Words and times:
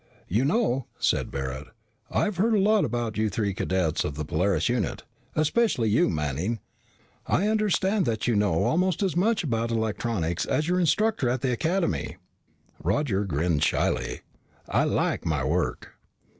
"You 0.27 0.45
know," 0.45 0.87
said 0.97 1.29
Barret, 1.29 1.67
"I've 2.09 2.37
heard 2.37 2.55
a 2.55 2.59
lot 2.59 2.85
about 2.85 3.17
you 3.17 3.29
three 3.29 3.53
cadets 3.53 4.03
of 4.03 4.15
the 4.15 4.25
Polaris 4.25 4.67
unit. 4.67 5.03
Especially 5.35 5.89
you, 5.89 6.09
Manning. 6.09 6.59
I 7.27 7.47
understand 7.47 8.07
that 8.07 8.27
you 8.27 8.35
know 8.35 8.63
almost 8.63 9.03
as 9.03 9.15
much 9.15 9.43
about 9.43 9.69
electronics 9.69 10.47
as 10.47 10.67
your 10.67 10.79
instructor 10.79 11.29
at 11.29 11.41
the 11.41 11.51
Academy." 11.53 12.15
Roger 12.81 13.25
grinned 13.25 13.61
shyly. 13.63 14.21
"I 14.67 14.85
like 14.85 15.23
my 15.23 15.43
work." 15.43 15.93